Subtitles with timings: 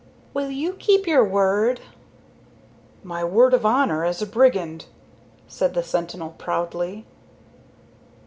[0.33, 1.79] "Will you keep your word?"
[3.03, 4.85] "My word of honor as a brigand,"
[5.47, 7.05] said the sentinel proudly.